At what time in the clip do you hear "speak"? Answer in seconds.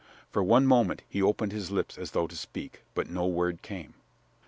2.35-2.81